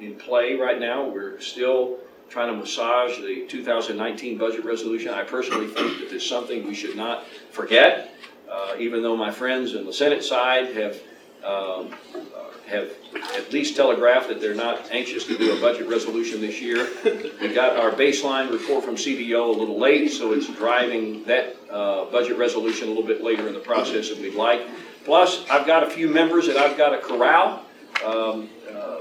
in 0.00 0.14
play 0.16 0.56
right 0.56 0.78
now. 0.78 1.08
We're 1.08 1.40
still 1.40 1.98
trying 2.28 2.52
to 2.52 2.58
massage 2.58 3.18
the 3.18 3.46
2019 3.48 4.38
budget 4.38 4.64
resolution. 4.64 5.12
I 5.12 5.24
personally 5.24 5.66
think 5.66 5.98
that 6.00 6.12
it's 6.12 6.26
something 6.26 6.66
we 6.66 6.74
should 6.74 6.96
not 6.96 7.26
forget, 7.50 8.14
uh, 8.50 8.74
even 8.78 9.02
though 9.02 9.16
my 9.16 9.30
friends 9.30 9.74
on 9.74 9.84
the 9.84 9.92
Senate 9.92 10.24
side 10.24 10.74
have 10.76 10.98
um, 11.44 11.94
have 12.66 12.90
at 13.36 13.52
least 13.52 13.76
telegraphed 13.76 14.28
that 14.28 14.40
they're 14.40 14.54
not 14.54 14.90
anxious 14.90 15.24
to 15.24 15.36
do 15.36 15.56
a 15.56 15.60
budget 15.60 15.86
resolution 15.86 16.40
this 16.40 16.60
year. 16.60 16.88
We 17.40 17.52
got 17.52 17.76
our 17.76 17.90
baseline 17.90 18.50
report 18.50 18.84
from 18.84 18.96
CBO 18.96 19.54
a 19.54 19.58
little 19.58 19.78
late, 19.78 20.08
so 20.08 20.32
it's 20.32 20.48
driving 20.48 21.24
that 21.24 21.56
uh, 21.70 22.06
budget 22.06 22.38
resolution 22.38 22.86
a 22.86 22.90
little 22.90 23.06
bit 23.06 23.22
later 23.22 23.48
in 23.48 23.54
the 23.54 23.60
process 23.60 24.08
than 24.08 24.22
we'd 24.22 24.34
like. 24.34 24.62
Plus, 25.04 25.48
I've 25.50 25.66
got 25.66 25.82
a 25.82 25.90
few 25.90 26.08
members 26.08 26.46
that 26.46 26.56
I've 26.56 26.78
got 26.78 26.90
to 26.90 26.98
corral. 26.98 27.62
Um, 28.04 28.48
uh, 28.72 29.00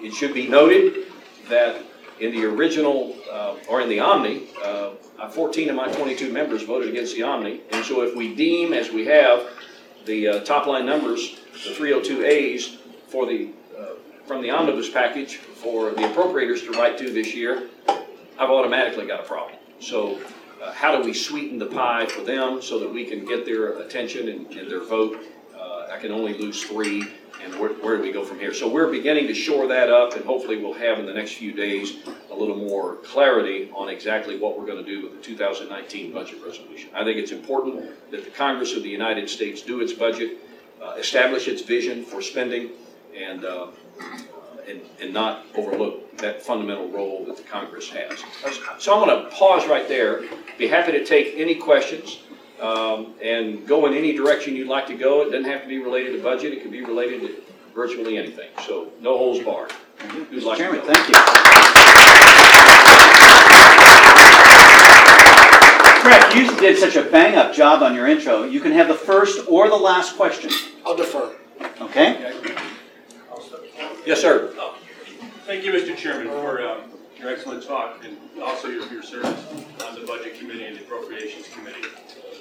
it 0.00 0.12
should 0.12 0.34
be 0.34 0.48
noted 0.48 1.06
that 1.48 1.82
in 2.18 2.32
the 2.32 2.44
original, 2.44 3.16
uh, 3.30 3.54
or 3.68 3.80
in 3.80 3.88
the 3.88 4.00
Omni, 4.00 4.48
uh, 4.62 4.90
14 5.30 5.70
of 5.70 5.76
my 5.76 5.90
22 5.92 6.32
members 6.32 6.62
voted 6.62 6.88
against 6.88 7.14
the 7.14 7.22
Omni. 7.22 7.60
And 7.70 7.84
so 7.84 8.02
if 8.02 8.16
we 8.16 8.34
deem, 8.34 8.72
as 8.72 8.90
we 8.90 9.06
have, 9.06 9.48
the 10.04 10.28
uh, 10.28 10.40
top 10.40 10.66
line 10.66 10.84
numbers, 10.84 11.36
the 11.52 11.70
302As 11.70 12.76
for 13.06 13.26
the, 13.26 13.50
uh, 13.78 13.94
from 14.26 14.42
the 14.42 14.50
omnibus 14.50 14.90
package 14.90 15.36
for 15.36 15.90
the 15.90 16.02
appropriators 16.02 16.64
to 16.64 16.72
write 16.72 16.98
to 16.98 17.12
this 17.12 17.34
year, 17.34 17.68
I've 17.88 18.50
automatically 18.50 19.06
got 19.06 19.20
a 19.20 19.24
problem. 19.24 19.56
So 19.78 20.18
uh, 20.62 20.72
how 20.72 20.96
do 20.96 21.02
we 21.02 21.12
sweeten 21.12 21.58
the 21.58 21.66
pie 21.66 22.06
for 22.06 22.22
them 22.22 22.62
so 22.62 22.78
that 22.78 22.92
we 22.92 23.04
can 23.04 23.24
get 23.24 23.44
their 23.44 23.78
attention 23.80 24.28
and, 24.28 24.46
and 24.52 24.70
their 24.70 24.84
vote? 24.84 25.18
Uh, 25.58 25.88
I 25.90 25.98
can 25.98 26.12
only 26.12 26.38
lose 26.38 26.62
three, 26.62 27.04
and 27.42 27.58
where, 27.58 27.70
where 27.70 27.96
do 27.96 28.02
we 28.02 28.12
go 28.12 28.24
from 28.24 28.38
here? 28.38 28.54
So 28.54 28.68
we're 28.68 28.90
beginning 28.90 29.26
to 29.26 29.34
shore 29.34 29.66
that 29.68 29.90
up, 29.90 30.14
and 30.14 30.24
hopefully 30.24 30.58
we'll 30.58 30.74
have 30.74 30.98
in 30.98 31.06
the 31.06 31.12
next 31.12 31.32
few 31.32 31.52
days 31.52 31.96
a 32.30 32.34
little 32.34 32.56
more 32.56 32.96
clarity 32.96 33.70
on 33.74 33.88
exactly 33.88 34.38
what 34.38 34.58
we're 34.58 34.66
going 34.66 34.84
to 34.84 34.88
do 34.88 35.02
with 35.02 35.16
the 35.16 35.22
2019 35.22 36.12
budget 36.12 36.38
resolution. 36.44 36.90
I 36.94 37.02
think 37.02 37.18
it's 37.18 37.32
important 37.32 38.10
that 38.10 38.24
the 38.24 38.30
Congress 38.30 38.76
of 38.76 38.82
the 38.84 38.90
United 38.90 39.28
States 39.28 39.62
do 39.62 39.80
its 39.80 39.92
budget, 39.92 40.38
uh, 40.80 40.94
establish 40.98 41.48
its 41.48 41.62
vision 41.62 42.04
for 42.04 42.22
spending, 42.22 42.70
and 43.16 43.44
uh, 43.44 43.66
and, 44.68 44.80
and 45.00 45.12
not 45.12 45.44
overlook 45.54 46.16
that 46.18 46.42
fundamental 46.42 46.88
role 46.90 47.24
that 47.26 47.36
the 47.36 47.42
Congress 47.42 47.88
has. 47.90 48.22
So 48.78 48.94
I'm 48.94 49.08
going 49.08 49.24
to 49.24 49.30
pause 49.30 49.66
right 49.68 49.88
there. 49.88 50.22
Be 50.58 50.68
happy 50.68 50.92
to 50.92 51.04
take 51.04 51.34
any 51.36 51.54
questions 51.56 52.20
um, 52.60 53.14
and 53.22 53.66
go 53.66 53.86
in 53.86 53.94
any 53.94 54.12
direction 54.14 54.54
you'd 54.54 54.68
like 54.68 54.86
to 54.88 54.94
go. 54.94 55.22
It 55.22 55.30
doesn't 55.30 55.44
have 55.50 55.62
to 55.62 55.68
be 55.68 55.78
related 55.78 56.12
to 56.16 56.22
budget. 56.22 56.52
It 56.52 56.62
can 56.62 56.70
be 56.70 56.84
related 56.84 57.20
to 57.22 57.42
virtually 57.74 58.18
anything. 58.18 58.50
So 58.66 58.92
no 59.00 59.16
holes 59.16 59.42
barred. 59.42 59.72
Who'd 60.30 60.42
like 60.42 60.58
to 60.58 60.64
Chairman, 60.64 60.80
go? 60.80 60.92
thank 60.92 61.08
you. 61.08 61.14
Brett, 66.02 66.34
you 66.34 66.56
did 66.58 66.76
such 66.78 66.96
a 66.96 67.02
bang-up 67.10 67.54
job 67.54 67.82
on 67.82 67.94
your 67.94 68.06
intro. 68.08 68.42
You 68.44 68.60
can 68.60 68.72
have 68.72 68.88
the 68.88 68.94
first 68.94 69.46
or 69.48 69.68
the 69.68 69.76
last 69.76 70.16
question, 70.16 70.50
I'll 70.84 70.96
defer. 70.96 71.34
okay? 71.80 72.32
Yes, 74.04 74.20
sir. 74.20 74.52
Thank 75.46 75.64
you, 75.64 75.70
Mr. 75.70 75.96
Chairman, 75.96 76.26
for 76.26 76.60
um, 76.60 76.90
your 77.16 77.30
excellent 77.30 77.62
talk 77.64 78.04
and 78.04 78.16
also 78.42 78.66
your, 78.66 78.84
your 78.92 79.02
service 79.02 79.46
on 79.86 79.94
the 79.94 80.04
Budget 80.04 80.40
Committee 80.40 80.64
and 80.64 80.76
the 80.76 80.80
Appropriations 80.80 81.46
Committee. 81.54 81.86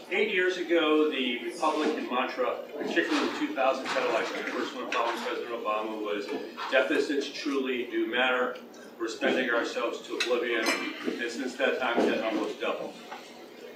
Eight 0.10 0.34
years 0.34 0.58
ago, 0.58 1.12
the 1.12 1.44
Republican 1.44 2.10
mantra, 2.10 2.56
particularly 2.76 3.28
in 3.28 3.34
the 3.34 3.40
2010 3.54 4.10
election, 4.10 4.38
the 4.38 4.52
first 4.52 4.76
one 4.76 4.92
following 4.92 5.18
President 5.20 5.52
Obama, 5.52 6.02
was 6.02 6.26
deficits 6.72 7.30
truly 7.30 7.88
do 7.92 8.08
matter. 8.08 8.58
We're 9.00 9.08
spending 9.08 9.52
ourselves 9.52 10.02
to 10.08 10.16
oblivion. 10.16 10.66
And 11.06 11.32
since 11.32 11.56
that 11.58 11.80
time, 11.80 12.00
it 12.00 12.12
has 12.12 12.24
almost 12.24 12.60
doubled. 12.60 12.94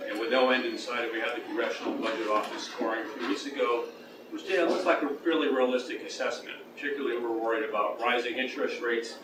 And 0.10 0.20
with 0.20 0.32
no 0.32 0.50
end 0.50 0.66
in 0.66 0.80
sight, 0.80 1.14
we 1.14 1.20
had 1.20 1.36
the 1.36 1.42
Congressional 1.42 1.94
Budget 1.94 2.30
Office 2.30 2.64
scoring 2.64 3.02
a 3.06 3.20
few 3.20 3.28
weeks 3.28 3.46
ago, 3.46 3.86
which 4.32 4.44
yeah, 4.50 4.64
looks 4.64 4.86
like 4.86 5.04
a 5.04 5.10
fairly 5.10 5.50
realistic 5.50 6.02
assessment. 6.02 6.58
Particularly, 6.76 7.18
we're 7.18 7.32
worried 7.32 7.68
about 7.68 8.02
rising 8.02 8.38
interest 8.38 8.82
rates 8.82 9.16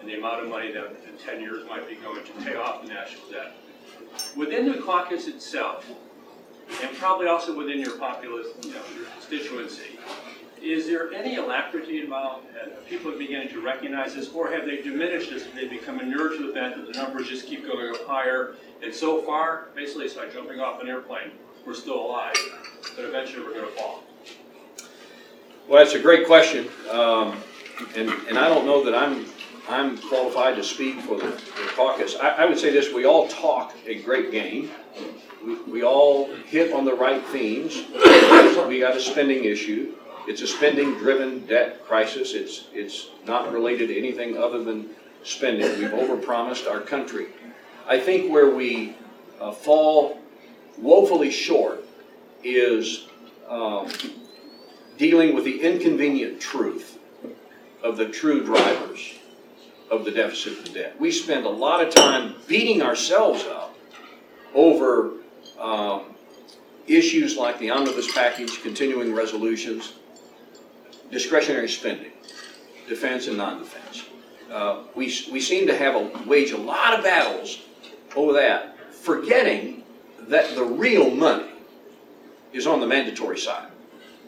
and 0.00 0.08
the 0.08 0.18
amount 0.18 0.42
of 0.42 0.48
money 0.48 0.72
that 0.72 0.86
in 1.08 1.16
10 1.24 1.40
years 1.40 1.66
might 1.68 1.88
be 1.88 1.94
going 1.96 2.24
to 2.24 2.32
pay 2.44 2.56
off 2.56 2.82
the 2.82 2.88
national 2.88 3.30
debt. 3.30 3.56
Within 4.34 4.70
the 4.70 4.78
caucus 4.78 5.28
itself, 5.28 5.86
and 6.82 6.96
probably 6.96 7.28
also 7.28 7.56
within 7.56 7.78
your 7.80 7.96
populace, 7.96 8.48
you 8.62 8.72
know, 8.72 8.82
your 8.96 9.06
constituency, 9.06 9.98
is 10.60 10.86
there 10.86 11.12
any 11.12 11.36
alacrity 11.36 12.00
involved? 12.00 12.46
Are 12.56 12.68
people 12.88 13.12
beginning 13.12 13.50
to 13.50 13.60
recognize 13.60 14.14
this, 14.14 14.32
or 14.32 14.50
have 14.50 14.66
they 14.66 14.82
diminished 14.82 15.30
this? 15.30 15.44
Have 15.44 15.54
they 15.54 15.68
become 15.68 16.00
inured 16.00 16.32
to 16.38 16.46
the 16.46 16.52
fact 16.52 16.76
that 16.76 16.92
the 16.92 16.98
numbers 16.98 17.28
just 17.28 17.46
keep 17.46 17.66
going 17.66 17.94
up 17.94 18.04
higher? 18.06 18.56
And 18.82 18.92
so 18.92 19.22
far, 19.22 19.68
basically, 19.76 20.06
it's 20.06 20.16
like 20.16 20.32
jumping 20.32 20.58
off 20.58 20.82
an 20.82 20.88
airplane. 20.88 21.30
We're 21.64 21.74
still 21.74 22.06
alive, 22.06 22.34
but 22.96 23.04
eventually 23.04 23.44
we're 23.44 23.54
going 23.54 23.66
to 23.66 23.72
fall. 23.72 24.02
Well, 25.68 25.84
that's 25.84 25.94
a 25.96 25.98
great 25.98 26.28
question, 26.28 26.68
um, 26.92 27.36
and 27.96 28.08
and 28.28 28.38
I 28.38 28.48
don't 28.48 28.66
know 28.66 28.84
that 28.84 28.94
I'm 28.94 29.26
I'm 29.68 29.98
qualified 29.98 30.54
to 30.54 30.62
speak 30.62 31.00
for 31.00 31.16
the, 31.16 31.26
the 31.26 31.72
caucus. 31.74 32.14
I, 32.14 32.28
I 32.28 32.46
would 32.46 32.56
say 32.56 32.70
this: 32.70 32.94
we 32.94 33.04
all 33.04 33.26
talk 33.26 33.74
a 33.84 34.00
great 34.02 34.30
game. 34.30 34.70
We, 35.44 35.60
we 35.62 35.82
all 35.82 36.32
hit 36.32 36.72
on 36.72 36.84
the 36.84 36.94
right 36.94 37.20
themes. 37.26 37.82
We 38.68 38.78
got 38.78 38.96
a 38.96 39.00
spending 39.00 39.42
issue. 39.42 39.96
It's 40.28 40.40
a 40.40 40.46
spending-driven 40.46 41.46
debt 41.46 41.84
crisis. 41.84 42.32
It's 42.34 42.68
it's 42.72 43.10
not 43.26 43.52
related 43.52 43.88
to 43.88 43.98
anything 43.98 44.38
other 44.38 44.62
than 44.62 44.90
spending. 45.24 45.68
We've 45.80 45.90
overpromised 45.90 46.70
our 46.70 46.80
country. 46.80 47.26
I 47.88 47.98
think 47.98 48.30
where 48.32 48.50
we 48.54 48.94
uh, 49.40 49.50
fall 49.50 50.20
woefully 50.78 51.32
short 51.32 51.84
is. 52.44 53.08
Um, 53.48 53.88
dealing 54.96 55.34
with 55.34 55.44
the 55.44 55.60
inconvenient 55.60 56.40
truth 56.40 56.98
of 57.82 57.96
the 57.96 58.08
true 58.08 58.44
drivers 58.44 59.14
of 59.90 60.04
the 60.04 60.10
deficit 60.10 60.58
and 60.58 60.74
debt. 60.74 61.00
We 61.00 61.10
spend 61.10 61.46
a 61.46 61.50
lot 61.50 61.86
of 61.86 61.94
time 61.94 62.34
beating 62.46 62.82
ourselves 62.82 63.44
up 63.44 63.76
over 64.54 65.12
um, 65.60 66.02
issues 66.86 67.36
like 67.36 67.58
the 67.58 67.70
omnibus 67.70 68.12
package, 68.12 68.62
continuing 68.62 69.14
resolutions, 69.14 69.94
discretionary 71.10 71.68
spending, 71.68 72.12
defense 72.88 73.26
and 73.28 73.36
non-defense. 73.36 74.04
Uh, 74.50 74.82
we, 74.94 75.06
we 75.30 75.40
seem 75.40 75.66
to 75.66 75.76
have 75.76 75.94
a 75.94 76.22
wage 76.26 76.52
a 76.52 76.56
lot 76.56 76.94
of 76.94 77.04
battles 77.04 77.60
over 78.14 78.32
that, 78.32 78.76
forgetting 78.92 79.82
that 80.20 80.54
the 80.54 80.64
real 80.64 81.10
money 81.10 81.50
is 82.52 82.66
on 82.66 82.80
the 82.80 82.86
mandatory 82.86 83.38
side. 83.38 83.68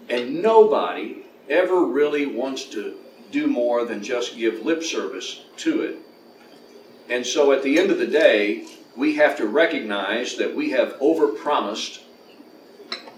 And 0.09 0.43
nobody 0.43 1.27
ever 1.49 1.85
really 1.85 2.27
wants 2.27 2.65
to 2.67 2.97
do 3.31 3.47
more 3.47 3.85
than 3.85 4.03
just 4.03 4.37
give 4.37 4.65
lip 4.65 4.83
service 4.83 5.43
to 5.59 5.83
it. 5.83 5.99
And 7.11 7.25
so 7.25 7.53
at 7.53 7.63
the 7.63 7.79
end 7.79 7.91
of 7.91 7.99
the 7.99 8.07
day, 8.07 8.67
we 8.97 9.15
have 9.17 9.37
to 9.37 9.47
recognize 9.47 10.37
that 10.37 10.55
we 10.55 10.71
have 10.71 10.95
overpromised 10.99 12.01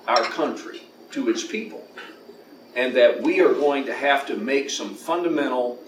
our 0.06 0.22
country 0.22 0.82
to 1.12 1.28
its 1.28 1.44
people. 1.44 1.86
And 2.76 2.94
that 2.96 3.22
we 3.22 3.40
are 3.40 3.52
going 3.52 3.84
to 3.86 3.94
have 3.94 4.26
to 4.26 4.36
make 4.36 4.70
some 4.70 4.94
fundamental 4.94 5.78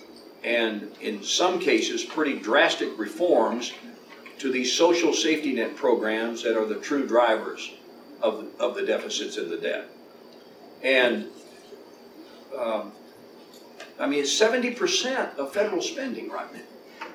and, 0.42 0.90
in 1.00 1.22
some 1.22 1.60
cases, 1.60 2.02
pretty 2.02 2.38
drastic 2.38 2.98
reforms 2.98 3.72
to 4.38 4.50
these 4.50 4.72
social 4.72 5.12
safety 5.12 5.52
net 5.52 5.76
programs 5.76 6.42
that 6.42 6.56
are 6.56 6.66
the 6.66 6.80
true 6.80 7.06
drivers 7.06 7.72
of, 8.20 8.46
of 8.58 8.74
the 8.74 8.84
deficits 8.84 9.36
and 9.36 9.50
the 9.50 9.56
debt. 9.56 9.88
And, 10.82 11.26
um, 12.58 12.92
I 14.00 14.06
mean, 14.06 14.20
it's 14.20 14.32
seventy 14.32 14.72
percent 14.72 15.38
of 15.38 15.52
federal 15.52 15.80
spending 15.80 16.28
right 16.28 16.52
now. 16.52 17.06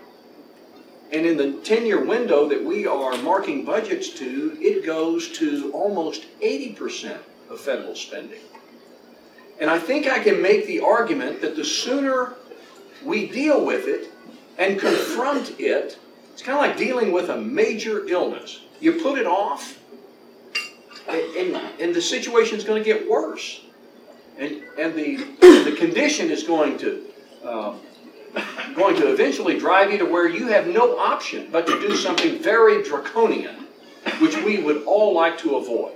And 1.11 1.25
in 1.25 1.37
the 1.37 1.53
ten-year 1.63 2.03
window 2.05 2.47
that 2.49 2.63
we 2.63 2.85
are 2.87 3.17
marking 3.17 3.65
budgets 3.65 4.09
to, 4.15 4.57
it 4.59 4.85
goes 4.85 5.29
to 5.39 5.71
almost 5.73 6.25
eighty 6.41 6.73
percent 6.73 7.21
of 7.49 7.59
federal 7.59 7.95
spending. 7.95 8.39
And 9.59 9.69
I 9.69 9.79
think 9.79 10.07
I 10.07 10.19
can 10.19 10.41
make 10.41 10.67
the 10.67 10.81
argument 10.81 11.41
that 11.41 11.55
the 11.55 11.65
sooner 11.65 12.35
we 13.03 13.27
deal 13.27 13.65
with 13.65 13.87
it 13.87 14.11
and 14.57 14.79
confront 14.79 15.59
it, 15.59 15.97
it's 16.33 16.41
kind 16.41 16.57
of 16.57 16.61
like 16.61 16.77
dealing 16.77 17.11
with 17.11 17.29
a 17.29 17.37
major 17.37 18.07
illness. 18.07 18.61
You 18.79 19.01
put 19.01 19.17
it 19.17 19.25
off, 19.25 19.79
and, 21.07 21.55
and, 21.79 21.95
the 21.95 22.01
situation's 22.01 22.63
going 22.63 22.83
to 22.83 22.93
get 22.93 23.09
worse. 23.09 23.61
And, 24.37 24.63
and 24.77 24.93
the, 24.93 25.15
the 25.63 25.75
condition 25.77 26.29
is 26.29 26.43
going 26.43 26.77
to, 26.79 27.05
um, 27.43 27.79
going 28.75 28.95
to 28.97 29.11
eventually 29.11 29.57
drive 29.57 29.91
you 29.91 29.97
to 29.99 30.05
where 30.05 30.27
you 30.27 30.47
have 30.47 30.67
no 30.67 30.97
option 30.97 31.49
but 31.51 31.65
to 31.67 31.79
do 31.79 31.95
something 31.95 32.39
very 32.39 32.83
draconian, 32.83 33.55
which 34.19 34.35
we 34.43 34.61
would 34.61 34.83
all 34.83 35.13
like 35.13 35.37
to 35.39 35.55
avoid. 35.55 35.93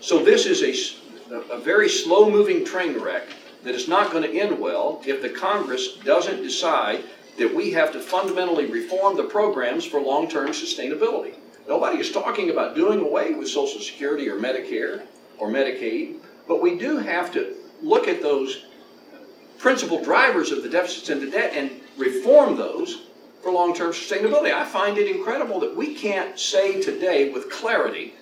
So 0.00 0.24
this 0.24 0.46
is 0.46 0.62
a, 0.62 1.34
a 1.52 1.58
very 1.58 1.88
slow-moving 1.88 2.64
train 2.64 2.98
wreck 2.98 3.28
that 3.64 3.74
is 3.74 3.88
not 3.88 4.10
going 4.10 4.22
to 4.22 4.38
end 4.38 4.58
well 4.58 5.02
if 5.06 5.22
the 5.22 5.28
Congress 5.28 5.96
doesn't 6.04 6.42
decide 6.42 7.04
that 7.38 7.54
we 7.54 7.70
have 7.72 7.92
to 7.92 8.00
fundamentally 8.00 8.66
reform 8.66 9.16
the 9.16 9.24
programs 9.24 9.84
for 9.84 10.00
long-term 10.00 10.48
sustainability. 10.48 11.34
Nobody 11.68 11.98
is 11.98 12.12
talking 12.12 12.50
about 12.50 12.76
doing 12.76 13.00
away 13.00 13.34
with 13.34 13.48
Social 13.48 13.80
Security 13.80 14.28
or 14.28 14.38
Medicare 14.38 15.02
or 15.38 15.48
Medicaid, 15.48 16.18
but 16.46 16.62
we 16.62 16.78
do 16.78 16.98
have 16.98 17.32
to 17.32 17.56
look 17.82 18.06
at 18.06 18.22
those 18.22 18.64
principal 19.58 20.02
drivers 20.02 20.52
of 20.52 20.62
the 20.62 20.68
deficits 20.68 21.08
and 21.08 21.20
the 21.20 21.30
debt 21.30 21.52
and 21.54 21.70
reform 21.96 22.56
those 22.56 23.06
for 23.42 23.50
long-term 23.50 23.92
sustainability. 23.92 24.52
I 24.52 24.64
find 24.64 24.96
it 24.98 25.14
incredible 25.14 25.60
that 25.60 25.74
we 25.74 25.94
can't 25.94 26.38
say 26.38 26.80
today 26.80 27.30
with 27.32 27.50
clarity 27.50 28.14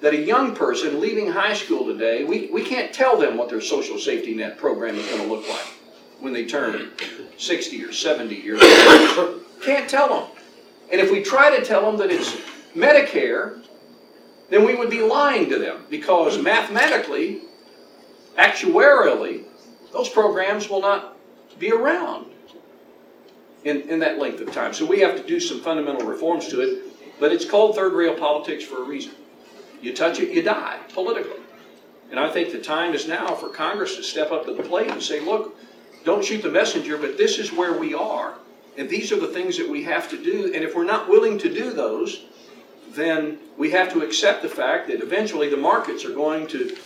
that 0.00 0.14
a 0.14 0.18
young 0.18 0.54
person 0.54 1.00
leaving 1.00 1.30
high 1.30 1.54
school 1.54 1.84
today, 1.84 2.24
we, 2.24 2.48
we 2.52 2.64
can't 2.64 2.92
tell 2.92 3.18
them 3.18 3.36
what 3.36 3.48
their 3.48 3.60
social 3.60 3.98
safety 3.98 4.34
net 4.34 4.56
program 4.58 4.94
is 4.94 5.06
going 5.06 5.22
to 5.22 5.28
look 5.28 5.46
like 5.48 5.66
when 6.20 6.32
they 6.32 6.46
turn 6.46 6.90
60 7.36 7.84
or 7.84 7.92
70 7.92 8.34
years 8.34 8.62
old. 8.62 9.40
Can't 9.62 9.90
tell 9.90 10.08
them. 10.08 10.30
And 10.90 11.00
if 11.00 11.10
we 11.10 11.22
try 11.22 11.54
to 11.54 11.64
tell 11.64 11.82
them 11.82 11.98
that 11.98 12.10
it's 12.10 12.34
Medicare, 12.74 13.64
then 14.48 14.64
we 14.64 14.74
would 14.74 14.90
be 14.90 15.02
lying 15.02 15.48
to 15.48 15.58
them 15.58 15.84
because 15.88 16.38
mathematically, 16.38 17.42
actuarially, 18.36 19.44
those 19.92 20.08
programs 20.08 20.68
will 20.68 20.80
not 20.80 21.16
be 21.58 21.72
around 21.72 22.26
in, 23.64 23.82
in 23.82 23.98
that 24.00 24.18
length 24.18 24.40
of 24.40 24.52
time. 24.52 24.72
So 24.72 24.86
we 24.86 25.00
have 25.00 25.16
to 25.16 25.26
do 25.26 25.40
some 25.40 25.60
fundamental 25.60 26.06
reforms 26.06 26.48
to 26.48 26.60
it, 26.60 26.84
but 27.18 27.32
it's 27.32 27.44
called 27.44 27.76
third 27.76 27.92
rail 27.92 28.14
politics 28.14 28.64
for 28.64 28.82
a 28.82 28.84
reason. 28.84 29.12
You 29.82 29.94
touch 29.94 30.20
it, 30.20 30.32
you 30.32 30.42
die 30.42 30.78
politically. 30.92 31.40
And 32.10 32.18
I 32.18 32.28
think 32.28 32.50
the 32.50 32.60
time 32.60 32.92
is 32.92 33.06
now 33.06 33.34
for 33.34 33.48
Congress 33.48 33.96
to 33.96 34.02
step 34.02 34.32
up 34.32 34.44
to 34.46 34.54
the 34.54 34.62
plate 34.62 34.90
and 34.90 35.02
say, 35.02 35.20
look, 35.20 35.56
don't 36.04 36.24
shoot 36.24 36.42
the 36.42 36.50
messenger, 36.50 36.96
but 36.98 37.16
this 37.16 37.38
is 37.38 37.52
where 37.52 37.78
we 37.78 37.94
are. 37.94 38.34
And 38.76 38.88
these 38.88 39.12
are 39.12 39.20
the 39.20 39.28
things 39.28 39.56
that 39.58 39.68
we 39.68 39.84
have 39.84 40.08
to 40.10 40.22
do. 40.22 40.52
And 40.54 40.64
if 40.64 40.74
we're 40.74 40.84
not 40.84 41.08
willing 41.08 41.38
to 41.38 41.52
do 41.52 41.72
those, 41.72 42.24
then 42.94 43.38
we 43.56 43.70
have 43.70 43.92
to 43.92 44.02
accept 44.02 44.42
the 44.42 44.48
fact 44.48 44.88
that 44.88 45.02
eventually 45.02 45.48
the 45.48 45.56
markets 45.56 46.04
are 46.04 46.14
going 46.14 46.46
to 46.48 46.76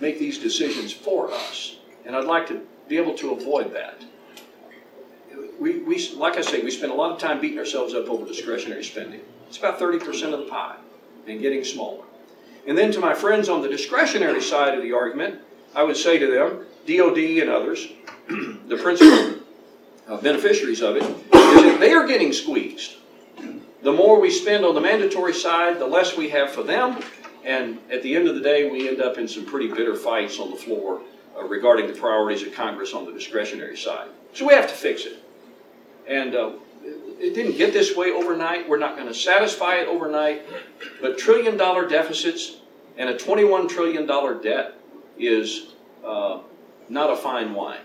make 0.00 0.18
these 0.18 0.38
decisions 0.38 0.92
for 0.92 1.30
us. 1.32 1.76
And 2.04 2.14
I'd 2.14 2.24
like 2.24 2.46
to 2.48 2.60
be 2.88 2.96
able 2.96 3.14
to 3.14 3.32
avoid 3.32 3.72
that. 3.74 4.04
We, 5.58 5.78
we, 5.80 6.12
like 6.14 6.36
I 6.36 6.42
say, 6.42 6.62
we 6.62 6.70
spend 6.70 6.92
a 6.92 6.94
lot 6.94 7.12
of 7.12 7.18
time 7.18 7.40
beating 7.40 7.58
ourselves 7.58 7.94
up 7.94 8.08
over 8.08 8.26
discretionary 8.26 8.84
spending. 8.84 9.20
It's 9.48 9.58
about 9.58 9.80
30% 9.80 10.32
of 10.32 10.40
the 10.40 10.46
pie 10.46 10.76
and 11.26 11.40
getting 11.40 11.64
smaller. 11.64 12.04
And 12.66 12.76
then 12.76 12.92
to 12.92 13.00
my 13.00 13.14
friends 13.14 13.48
on 13.48 13.62
the 13.62 13.68
discretionary 13.68 14.42
side 14.42 14.74
of 14.74 14.82
the 14.82 14.92
argument, 14.92 15.40
I 15.74 15.82
would 15.82 15.96
say 15.96 16.18
to 16.18 16.26
them, 16.26 16.66
DOD 16.86 17.18
and 17.42 17.50
others, 17.50 17.88
the 18.28 18.76
principal 18.76 19.40
uh, 20.08 20.16
beneficiaries 20.18 20.82
of 20.82 20.96
it, 20.96 21.02
is 21.02 21.62
that 21.62 21.78
they 21.80 21.92
are 21.92 22.06
getting 22.06 22.32
squeezed. 22.32 22.96
The 23.86 23.92
more 23.92 24.18
we 24.18 24.32
spend 24.32 24.64
on 24.64 24.74
the 24.74 24.80
mandatory 24.80 25.32
side, 25.32 25.78
the 25.78 25.86
less 25.86 26.16
we 26.16 26.28
have 26.30 26.50
for 26.50 26.64
them. 26.64 26.98
And 27.44 27.78
at 27.88 28.02
the 28.02 28.16
end 28.16 28.26
of 28.26 28.34
the 28.34 28.40
day, 28.40 28.68
we 28.68 28.88
end 28.88 29.00
up 29.00 29.16
in 29.16 29.28
some 29.28 29.46
pretty 29.46 29.68
bitter 29.68 29.94
fights 29.94 30.40
on 30.40 30.50
the 30.50 30.56
floor 30.56 31.02
uh, 31.38 31.44
regarding 31.44 31.86
the 31.86 31.92
priorities 31.92 32.44
of 32.44 32.52
Congress 32.52 32.94
on 32.94 33.04
the 33.04 33.12
discretionary 33.12 33.76
side. 33.76 34.08
So 34.32 34.44
we 34.44 34.54
have 34.54 34.66
to 34.66 34.74
fix 34.74 35.04
it. 35.04 35.22
And 36.08 36.34
uh, 36.34 36.54
it 36.82 37.32
didn't 37.36 37.58
get 37.58 37.72
this 37.72 37.94
way 37.94 38.10
overnight. 38.10 38.68
We're 38.68 38.76
not 38.76 38.96
going 38.96 39.06
to 39.06 39.14
satisfy 39.14 39.76
it 39.76 39.86
overnight. 39.86 40.42
But 41.00 41.16
trillion 41.16 41.56
dollar 41.56 41.88
deficits 41.88 42.56
and 42.96 43.08
a 43.08 43.14
$21 43.14 43.68
trillion 43.68 44.04
debt 44.42 44.74
is 45.16 45.74
uh, 46.04 46.40
not 46.88 47.12
a 47.12 47.16
fine 47.16 47.54
wine. 47.54 47.84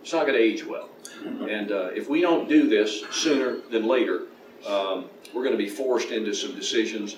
It's 0.00 0.14
not 0.14 0.26
going 0.26 0.38
to 0.38 0.42
age 0.42 0.64
well. 0.64 0.88
And 1.22 1.72
uh, 1.72 1.88
if 1.88 2.08
we 2.08 2.22
don't 2.22 2.48
do 2.48 2.70
this 2.70 3.04
sooner 3.10 3.58
than 3.70 3.86
later, 3.86 4.28
um, 4.66 5.06
we're 5.34 5.42
going 5.42 5.56
to 5.56 5.62
be 5.62 5.68
forced 5.68 6.10
into 6.10 6.34
some 6.34 6.54
decisions 6.54 7.16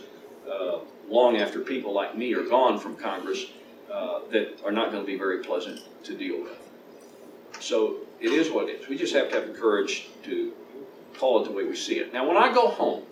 uh, 0.51 0.79
long 1.09 1.37
after 1.37 1.61
people 1.61 1.93
like 1.93 2.17
me 2.17 2.35
are 2.35 2.45
gone 2.45 2.79
from 2.79 2.97
Congress 2.97 3.47
uh, 3.93 4.21
that 4.31 4.61
are 4.65 4.73
not 4.73 4.91
going 4.91 5.03
to 5.03 5.07
be 5.07 5.17
very 5.17 5.43
pleasant 5.43 5.81
to 6.05 6.17
deal 6.17 6.43
with. 6.43 6.59
So 7.61 7.99
it 8.21 8.33
is 8.33 8.51
what 8.51 8.69
it 8.69 8.81
is. 8.83 8.89
We 8.89 8.97
just 8.97 9.15
have 9.15 9.31
to 9.31 9.37
have 9.37 9.49
the 9.49 9.55
courage 9.55 10.09
to 10.25 10.53
call 11.17 11.43
it 11.43 11.49
the 11.49 11.55
way 11.55 11.65
we 11.65 11.75
see 11.75 11.99
it. 11.99 12.13
Now, 12.13 12.27
when 12.27 12.37
I 12.37 12.53
go 12.53 12.69
home, 12.69 13.03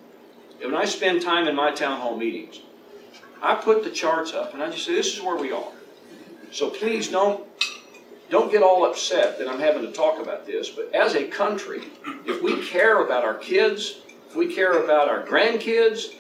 and 0.63 0.73
when 0.73 0.81
I 0.81 0.85
spend 0.85 1.23
time 1.23 1.49
in 1.49 1.55
my 1.55 1.71
town 1.73 2.01
hall 2.01 2.17
meetings, 2.17 2.61
I 3.43 3.55
put 3.55 3.85
the 3.85 3.91
charts 3.91 4.33
up 4.33 4.55
and 4.55 4.63
I 4.63 4.71
just 4.71 4.87
say, 4.87 4.95
this 4.95 5.15
is 5.15 5.23
where 5.23 5.37
we 5.37 5.53
are. 5.53 5.73
So 6.51 6.71
please 6.71 7.09
don't 7.09 7.45
don't 8.29 8.51
get 8.51 8.61
all 8.61 8.85
upset 8.85 9.39
that 9.39 9.47
I'm 9.49 9.61
having 9.61 9.83
to 9.83 9.93
talk 9.93 10.21
about 10.21 10.47
this, 10.47 10.69
but 10.69 10.93
as 10.93 11.15
a 11.15 11.29
country, 11.29 11.83
if 12.25 12.43
we 12.43 12.67
care 12.67 13.05
about 13.05 13.25
our 13.25 13.35
kids, 13.35 13.99
if 14.37 14.49
we 14.49 14.55
care 14.55 14.85
about 14.85 15.09
our 15.09 15.23
grandkids, 15.23 16.15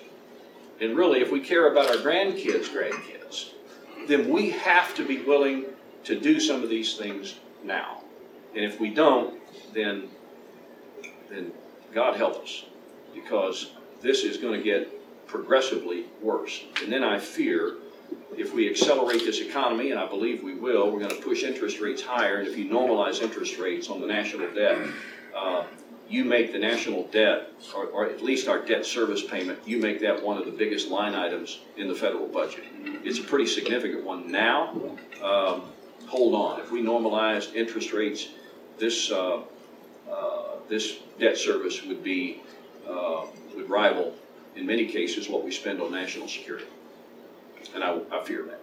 and 0.81 0.97
really 0.97 1.21
if 1.21 1.31
we 1.31 1.39
care 1.39 1.71
about 1.71 1.91
our 1.91 1.97
grandkids' 1.97 2.69
grandkids, 2.69 3.51
then 4.09 4.31
we 4.31 4.49
have 4.51 4.95
to 4.95 5.07
be 5.07 5.21
willing 5.21 5.67
to 6.05 6.19
do 6.19 6.41
some 6.41 6.63
of 6.63 6.71
these 6.71 6.97
things 6.97 7.35
now. 7.63 8.03
And 8.55 8.65
if 8.65 8.81
we 8.81 8.89
don't, 8.89 9.39
then 9.75 10.09
then 11.29 11.53
God 11.93 12.17
help 12.17 12.43
us, 12.43 12.65
because 13.13 13.73
this 14.01 14.25
is 14.25 14.39
going 14.39 14.55
to 14.55 14.65
get 14.65 15.27
progressively 15.27 16.07
worse. 16.23 16.63
And 16.83 16.91
then 16.91 17.05
I 17.05 17.19
fear 17.19 17.75
if 18.39 18.55
we 18.55 18.71
accelerate 18.71 19.25
this 19.27 19.41
economy, 19.41 19.91
and 19.91 20.01
I 20.01 20.07
believe 20.07 20.43
we 20.43 20.55
will, 20.55 20.91
we're 20.91 21.01
going 21.01 21.11
to 21.11 21.23
push 21.23 21.43
interest 21.43 21.81
rates 21.81 22.01
higher. 22.01 22.37
And 22.39 22.49
if 22.49 22.57
you 22.57 22.65
normalize 22.71 23.21
interest 23.21 23.59
rates 23.59 23.91
on 23.91 24.01
the 24.01 24.07
national 24.07 24.55
debt, 24.55 24.79
uh, 25.37 25.65
you 26.09 26.25
make 26.25 26.53
the 26.53 26.59
national 26.59 27.05
debt, 27.09 27.53
or, 27.75 27.87
or, 27.87 28.07
at 28.07 28.23
least 28.23 28.49
our 28.49 28.59
debt 28.65 28.87
service 28.87 29.23
payment, 29.23 29.59
you 29.67 29.79
make 29.79 30.01
that 30.01 30.23
one 30.23 30.39
of 30.39 30.45
the 30.45 30.53
biggest 30.53 30.89
line 30.89 31.15
items 31.15 31.61
in 31.77 31.89
the 31.89 31.95
federal 31.95 32.27
budget. 32.29 32.65
It's 33.05 33.19
a 33.19 33.23
pretty 33.23 33.47
significant 33.47 34.05
one 34.05 34.31
now. 34.31 34.71
Um, 35.23 35.63
hold 36.07 36.35
on. 36.35 36.61
If 36.61 36.71
we 36.71 36.81
normalized 36.81 37.55
interest 37.55 37.93
rates, 37.93 38.29
this 38.79 39.11
uh, 39.11 39.43
uh, 40.11 40.43
this 40.69 40.99
debt 41.19 41.37
service 41.37 41.83
would 41.85 42.05
be 42.05 42.43
uh, 42.89 43.27
would 43.55 43.69
rival, 43.69 44.15
in 44.55 44.67
many 44.67 44.87
cases, 44.87 45.29
what 45.29 45.45
we 45.45 45.51
spend 45.51 45.81
on 45.81 45.91
national 45.91 46.29
security 46.29 46.67
and 47.75 47.85
I, 47.85 47.99
I 48.13 48.25
fear 48.25 48.45
that. 48.45 48.61